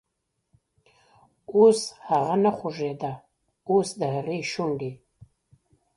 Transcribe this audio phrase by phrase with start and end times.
[1.55, 3.13] اوس هغه نه خوږیده،
[3.69, 4.91] اوس دهغې شونډې،